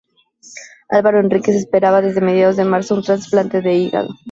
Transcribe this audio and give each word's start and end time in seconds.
Álvaro 0.89 1.19
Henríquez 1.19 1.55
esperaba 1.57 2.01
desde 2.01 2.21
mediados 2.21 2.57
de 2.57 2.65
marzo 2.65 2.95
un 2.95 3.03
trasplante 3.03 3.61
de 3.61 3.73
hígado. 3.75 4.09